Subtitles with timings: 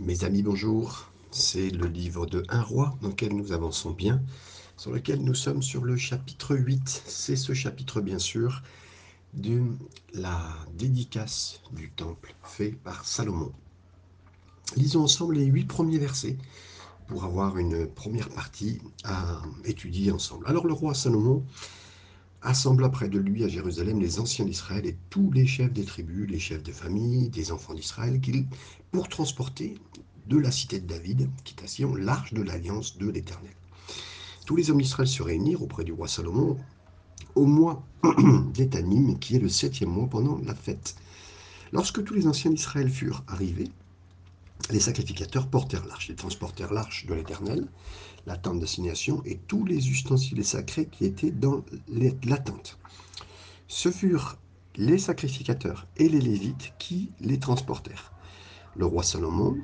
[0.00, 1.08] Mes amis, bonjour.
[1.30, 4.20] C'est le livre de Un roi dans lequel nous avançons bien,
[4.76, 7.04] sur lequel nous sommes sur le chapitre 8.
[7.06, 8.64] C'est ce chapitre, bien sûr,
[9.34, 9.62] de
[10.12, 10.40] la
[10.72, 13.52] dédicace du temple fait par Salomon.
[14.74, 16.38] Lisons ensemble les huit premiers versets
[17.06, 20.44] pour avoir une première partie à étudier ensemble.
[20.48, 21.44] Alors le roi Salomon
[22.44, 26.30] assembla près de lui à Jérusalem les anciens d'Israël et tous les chefs des tribus,
[26.30, 28.20] les chefs de famille, des enfants d'Israël,
[28.92, 29.74] pour transporter
[30.26, 33.54] de la cité de David, quitation, l'arche de l'alliance de l'Éternel.
[34.46, 36.58] Tous les hommes d'Israël se réunirent auprès du roi Salomon
[37.34, 37.82] au mois
[38.54, 40.96] d'Étanim, qui est le septième mois pendant la fête.
[41.72, 43.70] Lorsque tous les anciens d'Israël furent arrivés,
[44.70, 47.66] les sacrificateurs portèrent l'arche, ils transportèrent l'arche de l'Éternel,
[48.26, 52.78] la tente d'assignation et tous les ustensiles sacrés qui étaient dans la tente.
[53.68, 54.38] Ce furent
[54.76, 58.12] les sacrificateurs et les Lévites qui les transportèrent.
[58.76, 59.56] Le roi Salomon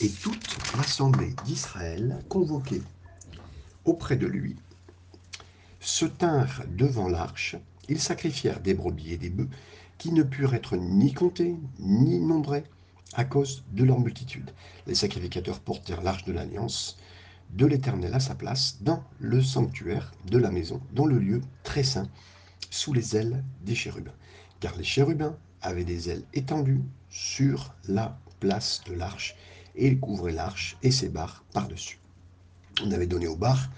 [0.00, 2.82] et toute l'assemblée d'Israël convoquée
[3.84, 4.56] auprès de lui
[5.80, 7.56] se tinrent devant l'arche.
[7.88, 9.48] Ils sacrifièrent des brebis et des bœufs
[9.98, 12.64] qui ne purent être ni comptés ni nombrés
[13.14, 14.50] à cause de leur multitude.
[14.86, 16.98] Les sacrificateurs portèrent l'arche de l'alliance
[17.50, 21.82] de l'Éternel à sa place dans le sanctuaire de la maison, dans le lieu très
[21.82, 22.08] saint,
[22.70, 24.14] sous les ailes des chérubins.
[24.60, 29.36] Car les chérubins avaient des ailes étendues sur la place de l'arche,
[29.74, 31.98] et ils couvraient l'arche et ses barres par-dessus.
[32.82, 33.70] On avait donné aux barres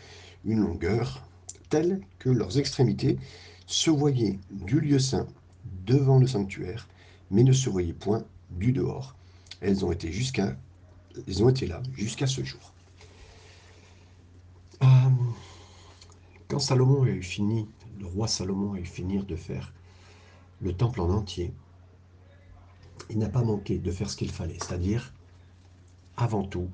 [0.45, 1.27] une longueur
[1.69, 3.19] telle que leurs extrémités
[3.67, 5.27] se voyaient du lieu saint
[5.85, 6.89] devant le sanctuaire,
[7.31, 9.17] mais ne se voyaient point du dehors.
[9.65, 10.55] Elles ont été jusqu'à,
[11.27, 12.75] elles ont été là jusqu'à ce jour.
[14.83, 14.87] Euh,
[16.49, 17.67] quand Salomon a eu fini,
[17.99, 19.73] le roi Salomon a eu fini de faire
[20.61, 21.55] le temple en entier,
[23.09, 25.15] il n'a pas manqué de faire ce qu'il fallait, c'est-à-dire,
[26.19, 26.69] avant tout,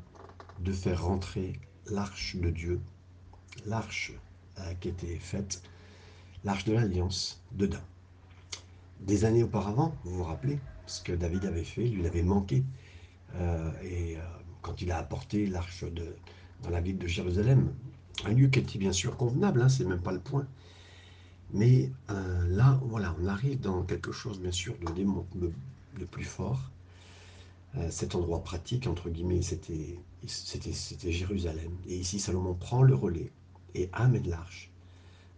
[0.58, 2.80] de faire rentrer l'arche de Dieu,
[3.66, 4.12] l'arche
[4.58, 5.62] euh, qui était faite,
[6.42, 7.86] l'arche de l'Alliance, dedans.
[9.00, 12.64] Des années auparavant, vous vous rappelez, ce que David avait fait, lui avait manqué.
[13.36, 14.16] Euh, et
[14.62, 15.84] quand il a apporté l'arche
[16.62, 17.72] dans la ville de Jérusalem,
[18.24, 20.46] un lieu qui était bien sûr convenable, hein, c'est même pas le point.
[21.52, 25.50] Mais euh, là, voilà, on arrive dans quelque chose bien sûr de,
[25.98, 26.70] de, plus fort.
[27.76, 29.98] Euh, cet endroit pratique, entre guillemets, c'était
[31.04, 31.72] Jérusalem.
[31.88, 33.30] Et ici, Salomon prend le relais
[33.74, 34.70] et amène l'arche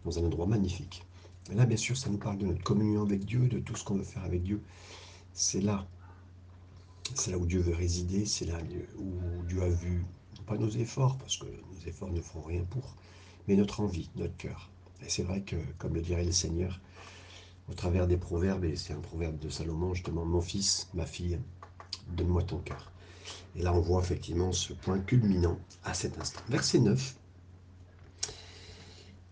[0.05, 1.03] dans un endroit magnifique.
[1.51, 3.83] Et là, bien sûr, ça nous parle de notre communion avec Dieu, de tout ce
[3.83, 4.61] qu'on veut faire avec Dieu.
[5.33, 5.85] C'est là.
[7.15, 8.57] C'est là où Dieu veut résider, c'est là
[8.97, 10.05] où Dieu a vu
[10.45, 12.95] pas nos efforts, parce que nos efforts ne feront rien pour,
[13.47, 14.69] mais notre envie, notre cœur.
[15.05, 16.79] Et c'est vrai que, comme le dirait le Seigneur,
[17.69, 21.39] au travers des proverbes, et c'est un proverbe de Salomon, justement, mon fils, ma fille,
[22.15, 22.91] donne-moi ton cœur.
[23.55, 26.41] Et là, on voit effectivement ce point culminant à cet instant.
[26.49, 27.15] Verset 9.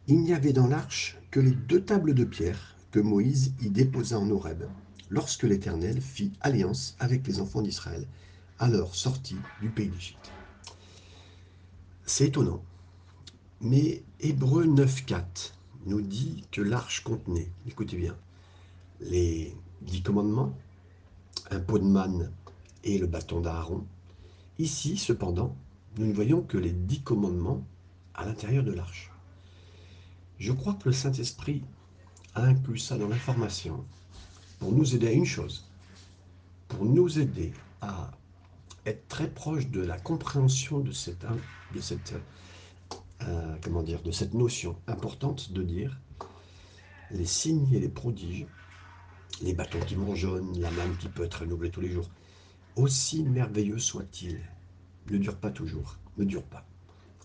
[0.08, 4.20] Il n'y avait dans l'arche que les deux tables de pierre que Moïse y déposa
[4.20, 4.64] en Horeb,
[5.12, 8.08] lorsque l'Éternel fit alliance avec les enfants d'Israël,
[8.58, 10.32] alors sortis du pays d'Égypte.
[12.06, 12.64] C'est étonnant.
[13.60, 15.52] Mais Hébreu 9.4
[15.86, 18.16] nous dit que l'arche contenait, écoutez bien,
[19.02, 20.56] les dix commandements,
[21.52, 22.32] un pot de manne
[22.84, 23.86] et le bâton d'Aaron.
[24.60, 25.56] Ici, cependant,
[25.98, 27.64] nous ne voyons que les dix commandements
[28.14, 29.12] à l'intérieur de l'arche.
[30.40, 31.64] Je crois que le Saint-Esprit
[32.34, 33.86] a inclus ça dans l'information
[34.62, 35.68] pour nous aider à une chose,
[36.68, 37.52] pour nous aider
[37.82, 38.12] à
[38.86, 41.26] être très proche de la compréhension de cette,
[41.74, 42.14] de cette,
[43.24, 46.00] euh, de cette notion importante de dire
[47.10, 48.46] les signes et les prodiges,
[49.42, 52.12] les bâtons qui jaune, la manne qui peut être renouvelée tous les jours,
[52.76, 54.40] aussi merveilleux soit-il,
[55.10, 56.68] ne durent pas toujours, ne durent pas.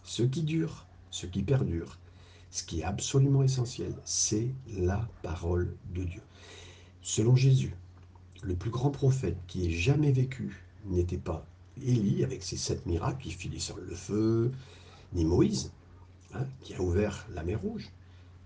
[0.05, 1.99] Ce qui dure, ce qui perdure,
[2.51, 4.49] ce qui est absolument essentiel, c'est
[4.79, 6.23] la parole de Dieu.
[7.09, 7.73] Selon Jésus,
[8.43, 11.47] le plus grand prophète qui ait jamais vécu n'était pas
[11.81, 14.51] Élie avec ses sept miracles qui fit sur le feu,
[15.13, 15.71] ni Moïse,
[16.35, 17.93] hein, qui a ouvert la mer Rouge.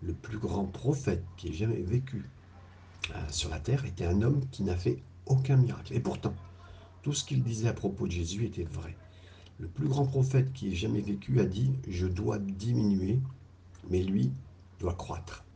[0.03, 2.29] Le plus grand prophète qui ait jamais vécu
[3.15, 5.95] euh, sur la terre était un homme qui n'a fait aucun miracle.
[5.95, 6.35] Et pourtant,
[7.01, 8.95] tout ce qu'il disait à propos de Jésus était vrai.
[9.59, 13.21] Le plus grand prophète qui ait jamais vécu a dit Je dois diminuer,
[13.89, 14.31] mais lui
[14.81, 15.47] doit croître.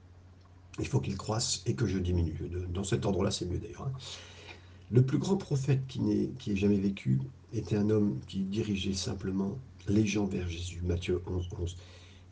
[0.79, 2.37] Il faut qu'il croisse et que je diminue.
[2.73, 3.82] Dans cet ordre-là, c'est mieux d'ailleurs.
[3.82, 3.93] Hein.
[4.91, 6.00] Le plus grand prophète qui,
[6.47, 7.21] ait jamais vécu
[7.53, 9.56] était un homme qui dirigeait simplement
[9.88, 10.81] les gens vers Jésus.
[10.85, 11.76] Matthieu 11, 11.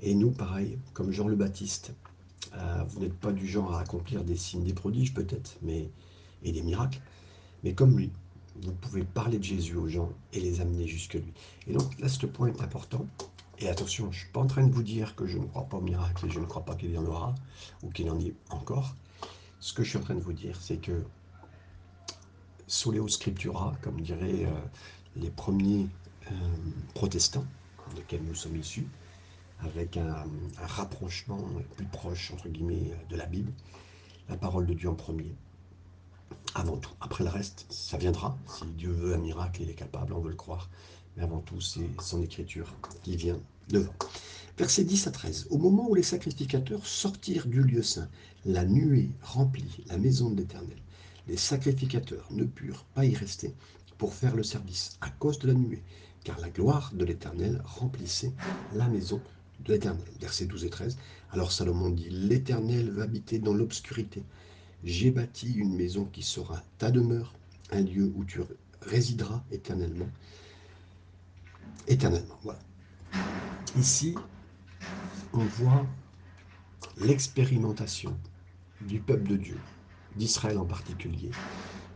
[0.00, 1.94] Et nous, pareil, comme Jean le Baptiste,
[2.54, 5.88] euh, vous n'êtes pas du genre à accomplir des signes, des prodiges peut-être, mais
[6.42, 7.00] et des miracles,
[7.62, 8.10] mais comme lui,
[8.60, 11.32] vous pouvez parler de Jésus aux gens et les amener jusque lui.
[11.66, 13.06] Et donc là, ce point est important.
[13.62, 15.62] Et attention, je ne suis pas en train de vous dire que je ne crois
[15.62, 17.32] pas au miracle et je ne crois pas qu'il y en aura
[17.84, 18.96] ou qu'il en ait encore.
[19.60, 21.04] Ce que je suis en train de vous dire, c'est que
[22.66, 24.60] Soleo Scriptura, comme diraient euh,
[25.14, 25.86] les premiers
[26.32, 26.34] euh,
[26.94, 27.44] protestants,
[27.94, 28.88] desquels nous sommes issus,
[29.60, 31.38] avec un, un, rapprochement
[31.76, 33.52] plus proche, entre guillemets, de la Bible,
[34.28, 35.36] la parole de Dieu en premier,
[36.56, 36.90] avant tout.
[37.00, 38.36] Après le reste, ça viendra.
[38.48, 40.68] Si Dieu veut un miracle, il est capable, on veut le croire.
[41.16, 42.74] Mais avant tout, c'est son écriture
[43.04, 43.38] qui vient
[43.68, 43.94] devant.
[44.58, 45.46] Versets 10 à 13.
[45.50, 48.08] Au moment où les sacrificateurs sortirent du lieu saint,
[48.44, 50.76] la nuée remplit la maison de l'Éternel.
[51.28, 53.54] Les sacrificateurs ne purent pas y rester
[53.98, 55.82] pour faire le service à cause de la nuée,
[56.24, 58.32] car la gloire de l'Éternel remplissait
[58.74, 59.20] la maison
[59.64, 60.06] de l'Éternel.
[60.20, 60.96] Versets 12 et 13.
[61.30, 64.22] Alors Salomon dit, L'Éternel va habiter dans l'obscurité.
[64.84, 67.34] J'ai bâti une maison qui sera ta demeure,
[67.70, 68.40] un lieu où tu
[68.82, 70.08] résideras éternellement.
[71.86, 72.58] Éternellement, voilà.
[73.78, 74.14] Ici,
[75.32, 75.86] on voit
[76.98, 78.14] l'expérimentation
[78.82, 79.58] du peuple de Dieu,
[80.14, 81.30] d'Israël en particulier,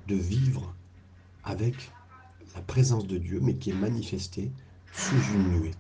[0.08, 0.75] de vivre
[1.44, 1.93] avec
[2.55, 4.50] la présence de Dieu, mais qui est manifestée
[4.90, 5.75] sous une nuée.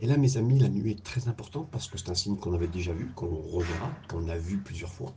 [0.00, 2.54] Et là, mes amis, la nuée est très importante parce que c'est un signe qu'on
[2.54, 5.12] avait déjà vu, qu'on reverra, qu'on a vu plusieurs fois,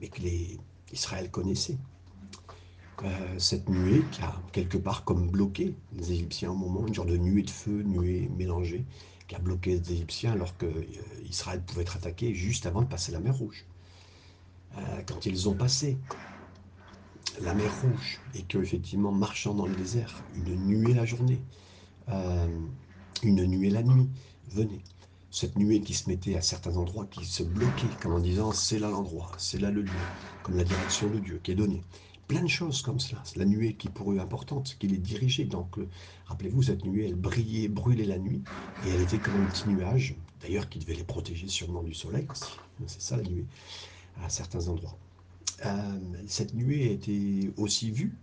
[0.00, 0.58] mais que les
[0.92, 1.78] Israël connaissait.
[3.04, 7.06] Euh, cette nuée qui a quelque part comme bloqué les Égyptiens au moment, une genre
[7.06, 8.84] de nuée de feu, nuée mélangée,
[9.34, 10.84] a bloqué les Égyptiens alors que euh,
[11.28, 13.64] Israël pouvait être attaqué juste avant de passer la mer Rouge.
[14.76, 15.98] Euh, quand ils ont passé
[17.40, 21.40] la mer Rouge et que effectivement marchant dans le désert, une nuée la journée,
[23.22, 24.08] une nuée la nuit
[24.50, 24.82] venait
[25.34, 28.78] cette nuée qui se mettait à certains endroits, qui se bloquait, comme en disant c'est
[28.78, 29.90] là l'endroit, c'est là le lieu,
[30.44, 31.82] comme la direction de Dieu qui est donnée.
[32.28, 33.22] Plein de choses comme cela.
[33.36, 35.44] La nuée qui pour eux est importante, qui les dirigeait.
[35.44, 35.88] Donc, euh,
[36.26, 38.42] rappelez-vous, cette nuée, elle brillait, brûlait la nuit,
[38.86, 42.26] et elle était comme un petit nuage, d'ailleurs qui devait les protéger sûrement du soleil
[42.30, 42.52] aussi.
[42.86, 43.44] C'est ça la nuée,
[44.22, 44.96] à certains endroits.
[45.66, 48.14] Euh, cette nuée était aussi vue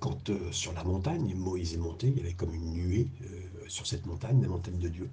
[0.00, 3.08] quand euh, sur la montagne, Moïse est monté, il y avait comme une nuée
[3.68, 5.10] sur cette montagne, la montagne de Dieu.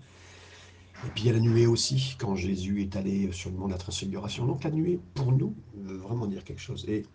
[1.05, 3.67] Et puis il y a la nuée aussi, quand Jésus est allé sur le mont
[3.67, 4.45] de la transfiguration.
[4.45, 6.85] Donc la nuée, pour nous, veut vraiment dire quelque chose.
[6.87, 7.05] Et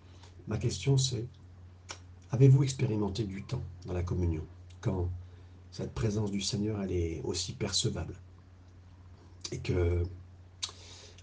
[0.50, 1.26] ma question c'est,
[2.32, 4.44] avez-vous expérimenté du temps dans la communion,
[4.80, 5.08] quand
[5.70, 8.16] cette présence du Seigneur, elle est aussi percevable
[9.52, 10.02] et que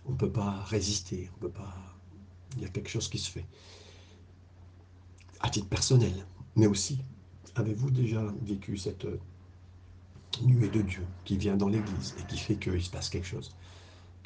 [0.05, 1.75] on ne peut pas résister, on peut pas...
[2.55, 3.45] Il y a quelque chose qui se fait.
[5.41, 6.25] À titre personnel,
[6.55, 6.97] mais aussi,
[7.55, 9.05] avez-vous déjà vécu cette
[10.41, 13.53] nuée de Dieu qui vient dans l'Église et qui fait qu'il se passe quelque chose?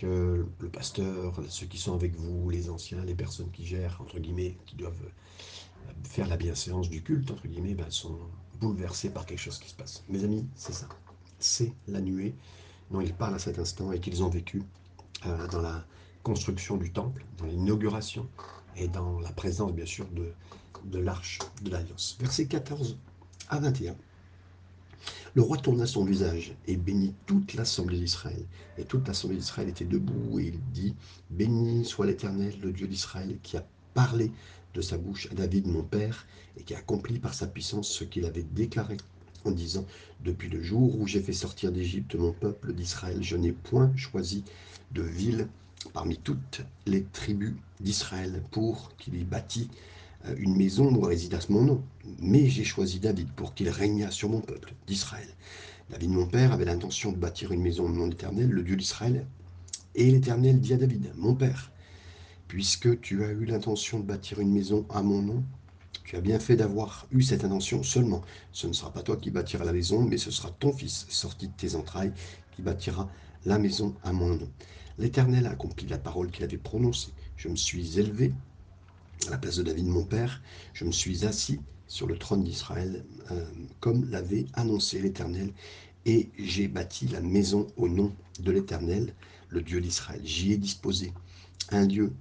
[0.01, 4.57] Le pasteur, ceux qui sont avec vous, les anciens, les personnes qui gèrent, entre guillemets,
[4.65, 8.17] qui doivent euh, faire la bienséance du culte, entre guillemets, ben, sont
[8.59, 10.03] bouleversés par quelque chose qui se passe.
[10.09, 10.87] Mes amis, c'est ça.
[11.39, 12.35] C'est la nuée
[12.89, 14.63] dont ils parlent à cet instant et qu'ils ont vécu
[15.25, 15.85] euh, dans la
[16.23, 18.27] construction du temple, dans l'inauguration
[18.75, 20.33] et dans la présence, bien sûr, de,
[20.85, 22.17] de l'arche de l'Alliance.
[22.19, 22.97] Verset 14
[23.49, 23.95] à 21.
[25.33, 28.45] Le roi tourna son visage et bénit toute l'assemblée d'Israël.
[28.77, 30.95] Et toute l'assemblée d'Israël était debout et il dit,
[31.29, 34.31] Béni soit l'Éternel, le Dieu d'Israël, qui a parlé
[34.73, 36.25] de sa bouche à David mon père
[36.57, 38.97] et qui a accompli par sa puissance ce qu'il avait déclaré
[39.45, 39.85] en disant,
[40.23, 44.43] Depuis le jour où j'ai fait sortir d'Égypte mon peuple d'Israël, je n'ai point choisi
[44.91, 45.47] de ville
[45.93, 50.00] parmi toutes les tribus d'Israël pour qu'il y bâtît euh,
[50.37, 51.83] une maison où résidasse mon nom.
[52.19, 55.27] Mais j'ai choisi David pour qu'il régnât sur mon peuple d'Israël.
[55.89, 59.25] David, mon père, avait l'intention de bâtir une maison au nom d'Éternel, le Dieu d'Israël.
[59.95, 61.71] Et l'Éternel dit à David, mon père,
[62.47, 65.43] puisque tu as eu l'intention de bâtir une maison à mon nom,
[66.05, 68.21] tu as bien fait d'avoir eu cette intention seulement.
[68.51, 71.47] Ce ne sera pas toi qui bâtiras la maison, mais ce sera ton fils, sorti
[71.47, 72.13] de tes entrailles,
[72.55, 73.09] qui bâtira
[73.45, 74.49] la maison à mon nom.
[74.97, 77.11] L'Éternel a accompli la parole qu'il avait prononcée.
[77.37, 78.33] Je me suis élevé
[79.27, 80.41] à la place de David mon père,
[80.73, 83.45] je me suis assis sur le trône d'Israël, euh,
[83.79, 85.51] comme l'avait annoncé l'Éternel,
[86.05, 89.13] et j'ai bâti la maison au nom de l'Éternel,
[89.49, 90.21] le Dieu d'Israël.
[90.23, 91.13] J'y ai disposé
[91.69, 92.13] un lieu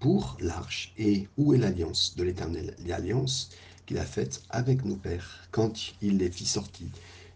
[0.00, 3.50] pour l'arche, et où est l'alliance de l'Éternel L'alliance
[3.84, 5.72] qu'il a faite avec nos pères quand
[6.02, 6.88] il les fit sortir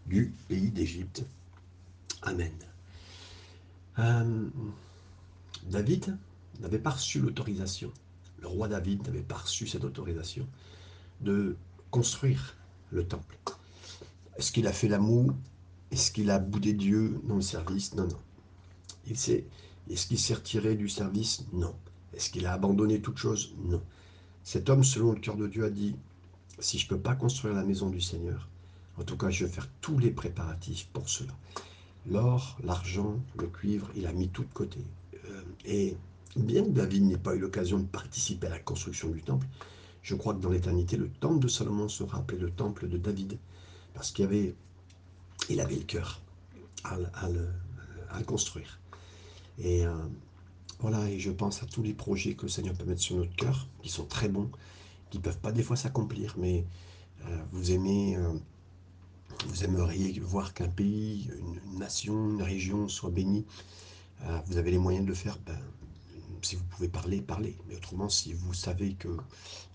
[0.07, 1.23] du pays d'Égypte.
[2.23, 2.51] Amen.
[3.99, 4.49] Euh,
[5.69, 6.17] David
[6.59, 7.91] n'avait pas reçu l'autorisation
[8.41, 10.47] le roi David n'avait pas reçu cette autorisation
[11.21, 11.55] de
[11.89, 12.57] construire
[12.91, 13.37] le temple.
[14.37, 15.33] Est-ce qu'il a fait l'amour?
[15.91, 17.93] Est-ce qu'il a boudé Dieu dans le service?
[17.95, 18.19] Non, non.
[19.09, 21.45] Est-ce qu'il s'est retiré du service?
[21.53, 21.75] Non.
[22.13, 23.53] Est-ce qu'il a abandonné toute chose?
[23.65, 23.81] Non.
[24.43, 25.95] Cet homme, selon le cœur de Dieu, a dit,
[26.59, 28.47] si je ne peux pas construire la maison du Seigneur,
[28.97, 31.33] en tout cas, je vais faire tous les préparatifs pour cela.
[32.09, 34.79] L'or, l'argent, le cuivre, il a mis tout de côté.
[35.25, 35.95] Euh, et
[36.35, 39.47] bien que David n'ait pas eu l'occasion de participer à la construction du temple,
[40.01, 43.37] je crois que dans l'éternité, le temple de Salomon sera appelé le temple de David,
[43.93, 44.55] parce qu'il avait,
[45.49, 46.21] le cœur
[46.83, 46.97] à,
[47.29, 48.79] le, construire.
[49.59, 49.93] Et euh,
[50.79, 53.35] voilà, et je pense à tous les projets que le Seigneur peut mettre sur notre
[53.35, 54.49] cœur, qui sont très bons,
[55.09, 56.65] qui ne peuvent pas des fois s'accomplir, mais
[57.27, 58.33] euh, vous aimez, euh,
[59.47, 63.45] vous aimeriez voir qu'un pays, une, nation, une région soit bénie.
[64.47, 65.57] vous avez les moyens de le faire, ben,
[66.45, 67.55] si vous pouvez parler, parlez.
[67.67, 69.11] Mais autrement, si vous savez qu'il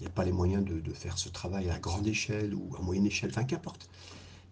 [0.01, 3.07] n'y a pas les moyens de, faire ce travail à grande échelle ou à moyenne
[3.07, 3.89] échelle, enfin qu'importe,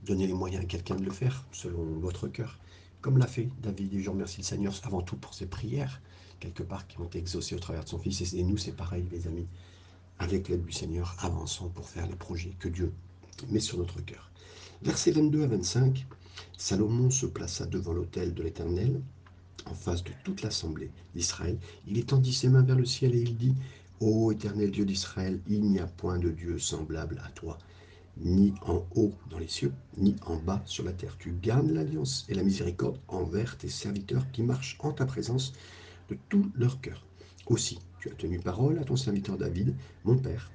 [0.05, 2.59] donnez les moyens à quelqu'un de le faire selon votre cœur,
[3.01, 3.95] comme l'a fait David.
[3.95, 6.01] Et je remercie le Seigneur avant tout pour ses prières,
[6.41, 8.35] quelque part, qui ont été exaucées au travers de son Fils.
[8.35, 9.47] Et nous, c'est pareil, les amis.
[10.19, 12.93] Avec l'aide du Seigneur, avançons pour faire les projets que Dieu
[13.49, 14.31] met sur notre cœur.
[14.83, 16.07] Versets 22 à 25,
[16.57, 19.01] Salomon se plaça devant l'autel de l'Éternel
[19.67, 21.59] en face de toute l'assemblée d'Israël.
[21.87, 23.55] Il étendit ses mains vers le ciel et il dit
[24.01, 27.59] Ô éternel Dieu d'Israël, il n'y a point de Dieu semblable à toi,
[28.19, 31.17] ni en haut dans les cieux, ni en bas sur la terre.
[31.19, 35.53] Tu gardes l'alliance et la miséricorde envers tes serviteurs qui marchent en ta présence
[36.11, 37.05] de tout leur cœur.
[37.47, 40.51] Aussi, tu as tenu parole à ton serviteur David, mon père,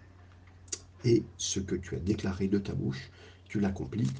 [1.05, 3.09] et ce que tu as déclaré de ta bouche,
[3.47, 4.11] tu l'accomplis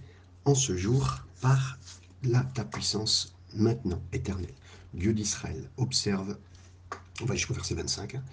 [0.46, 1.78] en ce jour par
[2.24, 4.54] la, ta puissance maintenant éternelle.
[4.94, 6.38] Dieu d'Israël, observe,
[7.22, 8.24] on va jusqu'au verset 25, hein.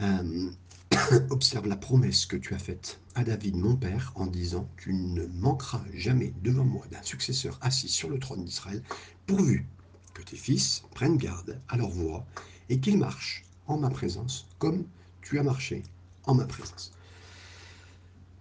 [0.00, 0.50] euh,
[1.30, 5.26] observe la promesse que tu as faite à David, mon père, en disant Tu ne
[5.26, 8.82] manqueras jamais devant moi d'un successeur assis sur le trône d'Israël,
[9.26, 9.66] pourvu
[10.14, 12.26] que tes fils prennent garde à leur voix
[12.68, 14.84] et qu'ils marchent en ma présence comme
[15.22, 15.82] tu as marché
[16.24, 16.92] en ma présence.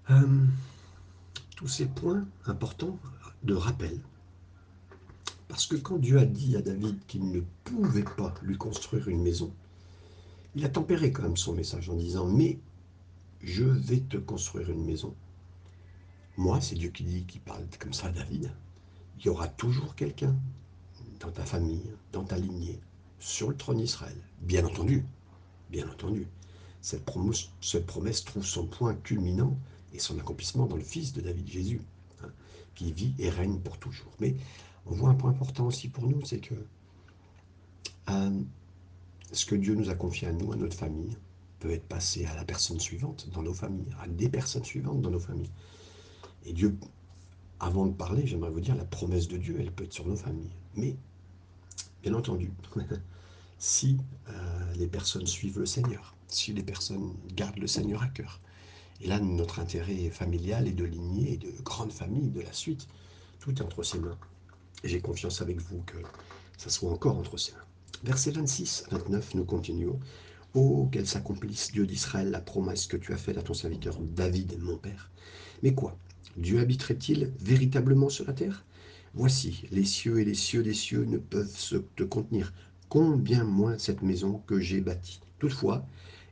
[0.10, 0.46] Euh,
[1.56, 2.98] tous ces points importants
[3.44, 4.00] de rappel
[5.52, 9.22] parce que quand Dieu a dit à David qu'il ne pouvait pas lui construire une
[9.22, 9.54] maison,
[10.56, 12.58] il a tempéré quand même son message en disant Mais
[13.42, 15.14] je vais te construire une maison.
[16.38, 18.50] Moi, c'est Dieu qui dit, qui parle comme ça à David.
[19.20, 20.34] Il y aura toujours quelqu'un
[21.20, 22.80] dans ta famille, dans ta lignée,
[23.20, 24.16] sur le trône d'Israël.
[24.40, 25.04] Bien entendu,
[25.70, 26.28] bien entendu.
[26.80, 29.58] Cette promesse, trouve son point culminant
[29.94, 31.82] et son accomplissement dans le Fils de David, Jésus,
[32.24, 32.30] hein,
[32.74, 34.14] qui vit et règne pour toujours.
[34.22, 34.38] Mais
[34.86, 36.56] on voit un point important aussi pour nous, c'est que
[38.10, 38.42] euh,
[39.32, 41.18] ce que Dieu nous a confié à nous, à notre famille,
[41.60, 45.12] peut être passé à la personne suivante dans nos familles, à des personnes suivantes dans
[45.12, 45.52] nos familles.
[46.46, 46.76] Et Dieu,
[47.60, 50.16] avant de parler, j'aimerais vous dire, la promesse de Dieu, elle peut être sur nos
[50.16, 50.50] familles.
[50.76, 50.96] Mais,
[52.02, 52.52] bien entendu,
[53.60, 53.98] si
[54.30, 58.42] euh, les personnes suivent le Seigneur, si les personnes gardent le Seigneur à cœur,
[59.02, 62.88] et là, notre intérêt familial et de lignée, et de grande famille, de la suite,
[63.40, 64.18] tout est entre ses mains.
[64.84, 65.98] J'ai confiance avec vous que
[66.58, 67.60] ça soit encore entre ses mains.
[68.04, 70.00] Versets 26 29, nous continuons.
[70.54, 74.60] Oh, qu'elle s'accomplisse, Dieu d'Israël, la promesse que tu as faite à ton serviteur David,
[74.60, 75.12] mon père.
[75.64, 75.98] Mais quoi
[76.36, 78.66] Dieu habiterait-il véritablement sur la terre?
[79.14, 82.52] Voici, les cieux et les cieux des cieux ne peuvent se te contenir.
[82.90, 85.22] Combien moins cette maison que j'ai bâtie.
[85.38, 85.86] Toutefois,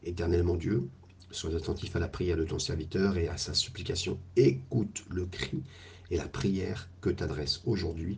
[0.04, 0.90] éternellement Dieu,
[1.32, 4.18] sois attentif à la prière de ton serviteur et à sa supplication.
[4.36, 5.62] Écoute le cri
[6.10, 8.18] et la prière que t'adresse aujourd'hui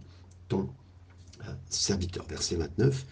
[1.69, 2.25] serviteur.
[2.27, 3.05] Verset 29.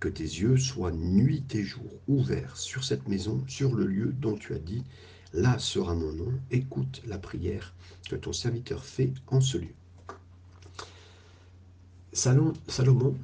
[0.00, 4.36] Que tes yeux soient nuit et jour ouverts sur cette maison, sur le lieu dont
[4.36, 4.82] tu as dit,
[5.32, 6.32] là sera mon nom.
[6.50, 7.72] Écoute la prière
[8.08, 9.74] que ton serviteur fait en ce lieu.
[12.12, 13.16] Salomon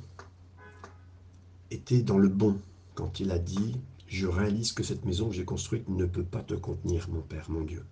[1.70, 2.58] était dans le bon
[2.94, 6.42] quand il a dit Je réalise que cette maison que j'ai construite ne peut pas
[6.42, 7.84] te contenir, mon Père, mon Dieu.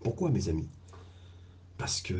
[0.00, 0.68] Pourquoi, mes amis?
[1.78, 2.14] Parce que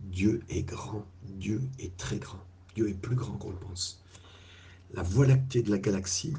[0.00, 4.02] Dieu est grand, Dieu est très grand, Dieu est plus grand qu'on le pense.
[4.92, 6.34] La voie lactée de la galaxie,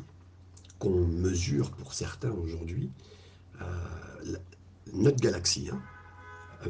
[0.80, 2.90] qu'on mesure pour certains aujourd'hui,
[3.62, 4.36] euh,
[4.94, 5.82] notre galaxie hein,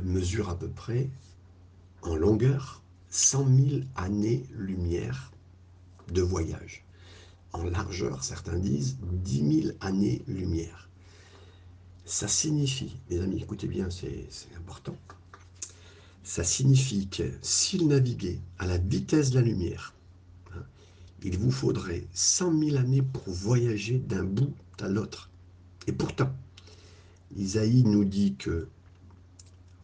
[0.03, 1.09] mesure à peu près
[2.01, 5.31] en longueur 100 000 années-lumière
[6.11, 6.85] de voyage.
[7.53, 10.89] En largeur, certains disent 10 000 années-lumière.
[12.05, 14.95] Ça signifie, mes amis, écoutez bien, c'est important,
[16.31, 19.93] ça signifie que s'il naviguait à la vitesse de la lumière,
[20.55, 20.63] hein,
[21.25, 25.29] il vous faudrait 100 000 années pour voyager d'un bout à l'autre.
[25.87, 26.31] Et pourtant,
[27.35, 28.69] Isaïe nous dit que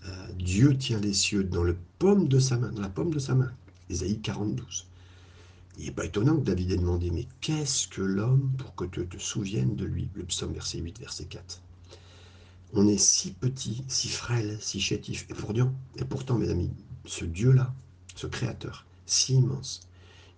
[0.06, 3.52] euh, Dieu tient les cieux dans, la paume de sa main.
[3.90, 4.64] Isaïe 42.
[5.80, 9.06] Il n'est pas étonnant que David ait demandé, mais qu'est-ce que l'homme pour que tu
[9.06, 10.08] te souviennes de lui?
[10.14, 11.62] Le psaume verset 8, verset 4.
[12.74, 15.26] On est si petit, si frêle, si chétif.
[15.30, 16.72] Et pourtant, et pourtant, mes amis,
[17.06, 17.74] ce Dieu-là,
[18.16, 19.82] ce Créateur, si immense,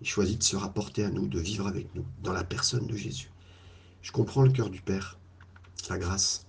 [0.00, 2.96] il choisit de se rapporter à nous, de vivre avec nous, dans la personne de
[2.96, 3.30] Jésus.
[4.02, 5.18] Je comprends le cœur du Père,
[5.88, 6.46] la grâce,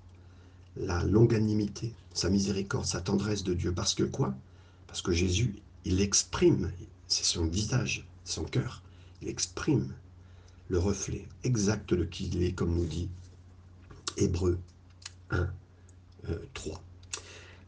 [0.77, 3.73] la longanimité, sa miséricorde, sa tendresse de Dieu.
[3.73, 4.35] Parce que quoi?
[4.88, 6.71] Parce que Jésus, il exprime,
[7.07, 8.83] c'est son visage, son cœur,
[9.21, 9.93] il exprime
[10.69, 13.09] le reflet exact de qui il est, comme nous dit
[14.17, 14.59] Hébreu
[15.31, 15.50] 1,
[16.53, 16.73] 3.
[16.73, 16.79] Euh,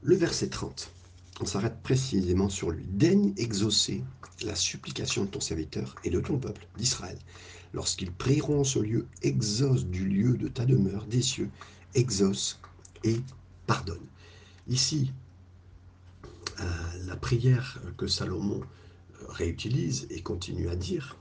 [0.01, 0.91] le verset 30,
[1.41, 2.85] on s'arrête précisément sur lui.
[2.87, 4.03] Daigne exaucer
[4.43, 7.17] la supplication de ton serviteur et de ton peuple, d'Israël.
[7.73, 11.49] Lorsqu'ils prieront ce lieu, exauce du lieu de ta demeure des cieux,
[11.95, 12.59] exauce
[13.03, 13.19] et
[13.65, 14.05] pardonne.
[14.67, 15.11] Ici,
[16.59, 16.63] euh,
[17.05, 21.17] la prière que Salomon euh, réutilise et continue à dire,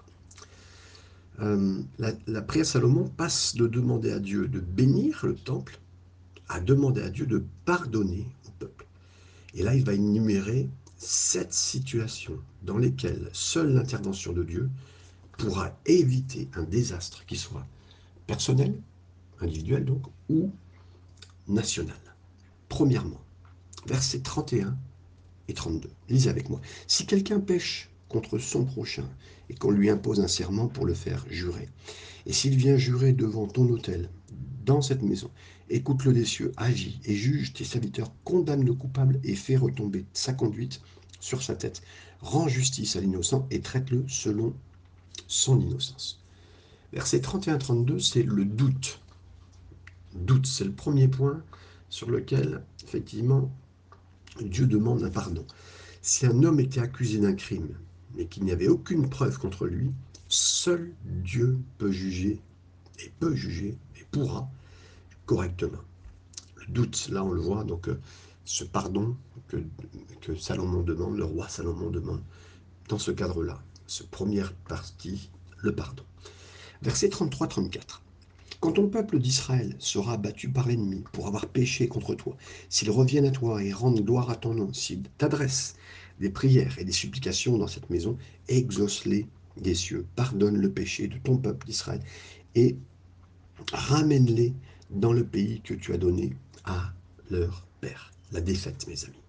[1.41, 5.79] euh, la, prière Salomon passe de demander à Dieu de bénir le temple
[6.53, 8.87] à demander à Dieu de pardonner au peuple.
[9.55, 10.69] Et là, il va énumérer
[10.99, 14.71] sept situations dans lesquelles seule l'intervention de Dieu
[15.39, 17.67] pourra éviter un désastre qui soit
[18.27, 18.79] personnel,
[19.41, 20.53] individuel donc, ou
[21.49, 21.97] national.
[22.69, 23.21] Premièrement,
[23.87, 24.77] versets 31
[25.49, 25.91] et 32.
[26.09, 26.61] Lisez avec moi.
[26.87, 29.09] Si quelqu'un pêche contre son prochain
[29.49, 31.69] et qu'on lui impose un serment pour le faire jurer,
[32.27, 34.09] et s'il vient jurer devant ton hôtel,
[34.65, 35.31] dans cette maison,
[35.71, 40.33] écoute-le des cieux, agis et juge tes serviteurs, condamne le coupable et fais retomber sa
[40.33, 40.81] conduite
[41.19, 41.83] sur sa tête,
[42.21, 44.55] rends justice à l'innocent et traite-le selon
[45.27, 46.23] son innocence.
[46.93, 49.01] Verset 31-32, c'est le doute.
[50.15, 51.43] Doute, c'est le premier point
[51.89, 53.51] sur lequel, effectivement,
[54.41, 55.45] Dieu demande un pardon.
[56.03, 57.77] Si un homme était accusé d'un crime,
[58.15, 59.91] mais qu'il n'y avait aucune preuve contre lui,
[60.29, 62.41] seul Dieu peut juger,
[62.99, 64.49] et peut juger, et pourra,
[65.27, 65.83] correctement.
[66.57, 67.99] Le doute, là on le voit, donc euh,
[68.45, 69.17] ce pardon
[69.49, 72.23] que, Salomon demande, le roi Salomon demande,
[72.89, 76.05] dans ce cadre-là, ce première partie, le pardon.
[76.83, 78.01] Verset 33-34.
[78.61, 82.37] Quand ton peuple d'Israël sera battu par l'ennemi pour avoir péché contre toi,
[82.69, 85.75] s'ils reviennent à toi et rendent gloire à ton nom, s'ils t'adressent
[86.21, 88.17] des prières et des supplications dans cette maison,
[88.49, 92.01] exauce-les des cieux, pardonne le péché de ton peuple d'Israël
[92.55, 92.77] et
[93.73, 94.55] ramène-les
[94.91, 96.93] dans le pays que tu as donné à
[97.31, 98.13] leur père.
[98.33, 99.23] La défaite, mes amis.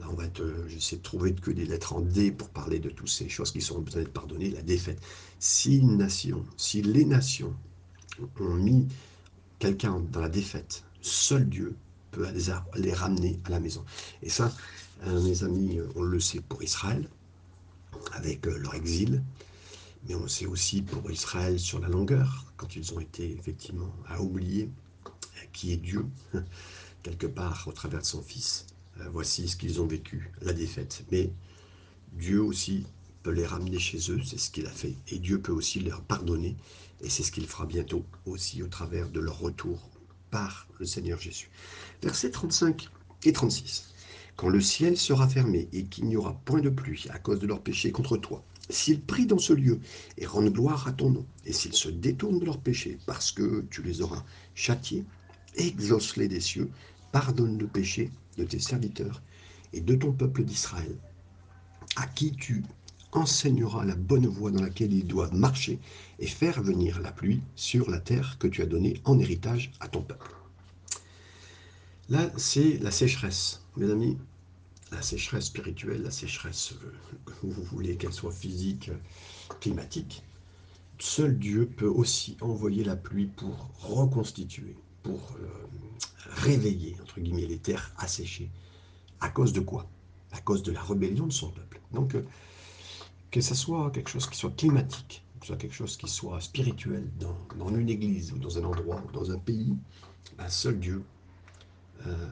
[0.00, 2.90] Là, on va être, j'essaie de trouver que des lettres en D pour parler de
[2.90, 4.50] toutes ces choses qui sont besoin d'être pardonnées.
[4.50, 5.00] La défaite.
[5.38, 7.54] Si une nation, si les nations
[8.40, 8.88] ont mis
[9.58, 11.76] quelqu'un dans la défaite, seul Dieu
[12.10, 12.26] peut
[12.76, 13.84] les ramener à la maison.
[14.22, 14.52] Et ça,
[15.06, 17.08] euh, mes amis, on le sait pour Israël,
[18.12, 19.22] avec euh, leur exil,
[20.06, 23.92] mais on le sait aussi pour Israël sur la longueur, quand ils ont été effectivement
[24.08, 24.70] à oublier
[25.52, 26.06] qui est Dieu,
[27.02, 28.66] quelque part au travers de son Fils.
[29.00, 31.04] Euh, voici ce qu'ils ont vécu, la défaite.
[31.10, 31.30] Mais
[32.12, 32.86] Dieu aussi
[33.22, 34.94] peut les ramener chez eux, c'est ce qu'il a fait.
[35.08, 36.56] Et Dieu peut aussi leur pardonner,
[37.00, 39.90] et c'est ce qu'il fera bientôt aussi au travers de leur retour
[40.30, 41.50] par le Seigneur Jésus.
[42.02, 42.88] Versets 35
[43.24, 43.93] et 36.
[44.36, 47.46] Quand le ciel sera fermé et qu'il n'y aura point de pluie à cause de
[47.46, 49.78] leurs péchés contre toi, s'ils prient dans ce lieu
[50.18, 53.64] et rendent gloire à ton nom, et s'ils se détournent de leurs péchés parce que
[53.70, 55.04] tu les auras châtiés,
[55.54, 56.68] exauce-les des cieux,
[57.12, 59.22] pardonne le péché de tes serviteurs
[59.72, 60.96] et de ton peuple d'Israël,
[61.94, 62.64] à qui tu
[63.12, 65.78] enseigneras la bonne voie dans laquelle ils doivent marcher
[66.18, 69.86] et faire venir la pluie sur la terre que tu as donnée en héritage à
[69.86, 70.43] ton peuple.
[72.10, 73.62] Là, c'est la sécheresse.
[73.76, 74.18] Mes amis,
[74.92, 78.90] la sécheresse spirituelle, la sécheresse, euh, vous voulez qu'elle soit physique,
[79.60, 80.22] climatique,
[80.98, 85.48] seul Dieu peut aussi envoyer la pluie pour reconstituer, pour euh,
[86.42, 88.50] réveiller, entre guillemets, les terres asséchées.
[89.20, 89.88] À cause de quoi?
[90.32, 91.80] À cause de la rébellion de son peuple.
[91.92, 92.24] Donc, euh,
[93.30, 96.40] que ce soit quelque chose qui soit climatique, que ce soit quelque chose qui soit
[96.42, 99.74] spirituel dans, une église ou dans un endroit ou dans un pays,
[100.36, 101.02] ben, seul Dieu,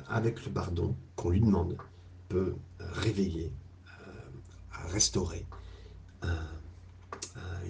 [0.08, 1.78] avec le pardon qu'on lui demande,
[2.28, 3.50] peut réveiller,
[3.86, 4.12] euh,
[4.88, 5.46] restaurer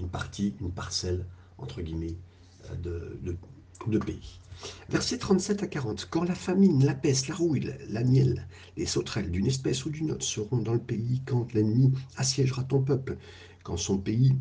[0.02, 1.24] une partie, une parcelle,
[1.58, 2.16] entre guillemets,
[2.70, 3.36] euh, de,
[3.86, 4.38] de, pays.
[4.88, 6.08] Versets 37 à 40.
[6.10, 10.12] Quand la famine, la peste, la rouille, la, miel, les sauterelles d'une espèce ou d'une
[10.12, 13.16] autre seront dans le pays, quand l'ennemi assiégera ton peuple,
[13.64, 14.34] quand son pays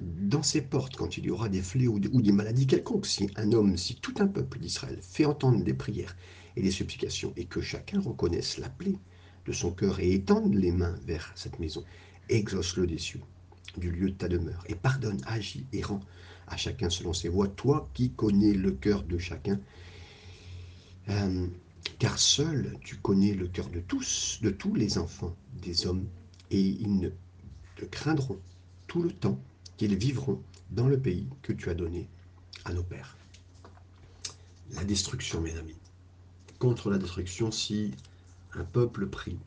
[0.00, 3.52] dans ses portes, quand il y aura des fléaux ou des maladies quelconques, si un
[3.52, 6.16] homme, si tout un peuple d'Israël fait entendre des prières
[6.56, 8.98] et des supplications, et que chacun reconnaisse la plaie
[9.46, 11.84] de son cœur et étende les mains vers cette maison.
[12.28, 13.20] Exauce-le des cieux,
[13.76, 16.00] du lieu de ta demeure, et pardonne, agis et rends
[16.46, 17.48] à chacun selon ses voies.
[17.48, 19.60] Toi qui connais le cœur de chacun,
[21.08, 21.46] Euh,
[21.98, 26.06] car seul tu connais le cœur de tous, de tous les enfants des hommes,
[26.50, 27.08] et ils ne
[27.76, 28.38] te craindront
[28.86, 29.40] tout le temps
[29.76, 32.06] qu'ils vivront dans le pays que tu as donné
[32.64, 33.16] à nos pères.
[34.72, 35.79] La destruction, mes amis.
[36.60, 37.92] Contre la destruction, si
[38.52, 39.38] un peuple prie.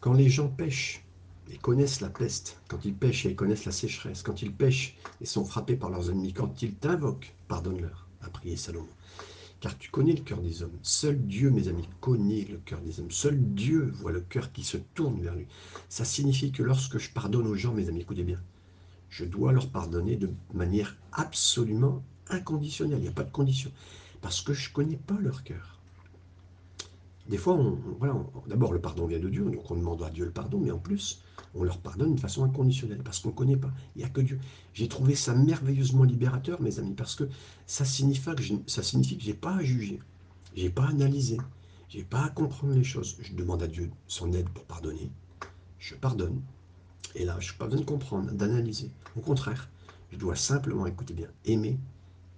[0.00, 1.04] Quand les gens pêchent
[1.52, 5.26] et connaissent la peste, quand ils pêchent et connaissent la sécheresse, quand ils pêchent et
[5.26, 8.88] sont frappés par leurs ennemis, quand ils t'invoquent, pardonne-leur, a prié Salomon.
[9.60, 10.76] Car tu connais le cœur des hommes.
[10.82, 13.12] Seul Dieu, mes amis, connaît le cœur des hommes.
[13.12, 15.46] Seul Dieu voit le cœur qui se tourne vers lui.
[15.88, 18.42] Ça signifie que lorsque je pardonne aux gens, mes amis, écoutez bien,
[19.10, 22.98] je dois leur pardonner de manière absolument inconditionnelle.
[22.98, 23.70] Il n'y a pas de condition.
[24.20, 25.80] Parce que je ne connais pas leur cœur.
[27.30, 27.56] Des fois,
[28.00, 28.16] voilà,
[28.48, 30.78] d'abord le pardon vient de Dieu, donc on demande à Dieu le pardon, mais en
[30.78, 31.22] plus,
[31.54, 33.70] on leur pardonne de façon inconditionnelle, parce qu'on ne connaît pas.
[33.94, 34.40] Il n'y a que Dieu.
[34.74, 37.28] J'ai trouvé ça merveilleusement libérateur, mes amis, parce que
[37.66, 38.54] ça signifie que je,
[39.18, 40.00] j'ai pas à juger,
[40.56, 41.38] j'ai pas à analyser,
[41.88, 43.16] j'ai pas à comprendre les choses.
[43.20, 45.12] Je demande à Dieu son aide pour pardonner.
[45.78, 46.42] Je pardonne.
[47.14, 48.90] Et là, je n'ai pas besoin de comprendre, d'analyser.
[49.16, 49.68] Au contraire,
[50.10, 51.78] je dois simplement, écouter bien, aimer,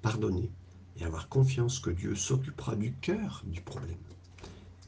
[0.02, 0.50] pardonner
[0.98, 3.98] et avoir confiance que Dieu s'occupera du cœur du problème.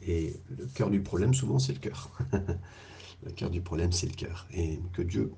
[0.07, 2.11] Et le cœur du problème, souvent, c'est le cœur.
[3.25, 4.47] le cœur du problème, c'est le cœur.
[4.51, 5.31] Et que Dieu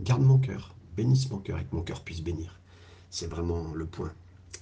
[0.00, 2.60] garde mon cœur, bénisse mon cœur et que mon cœur puisse bénir.
[3.10, 4.12] C'est vraiment le point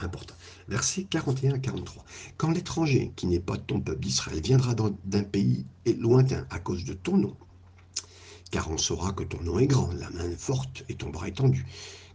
[0.00, 0.34] important.
[0.68, 2.04] Versets 41 à 43.
[2.36, 5.66] Quand l'étranger, qui n'est pas de ton peuple d'Israël, viendra d'un pays
[5.98, 7.36] lointain à cause de ton nom,
[8.50, 11.28] car on saura que ton nom est grand, la main est forte et ton bras
[11.28, 11.66] étendu,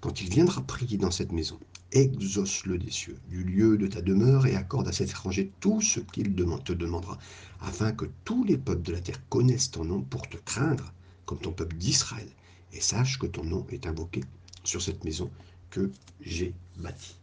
[0.01, 1.59] quand il viendra prier dans cette maison,
[1.95, 6.01] exauce-le des cieux, du lieu de ta demeure, et accorde à cet étranger tout ce
[6.01, 7.17] qu'il te demandera,
[7.62, 10.93] afin que tous les peuples de la terre connaissent ton nom pour te craindre,
[11.25, 12.27] comme ton peuple d'Israël,
[12.73, 14.21] et sache que ton nom est invoqué
[14.65, 15.31] sur cette maison
[15.69, 15.89] que
[16.21, 17.15] j'ai bâtie.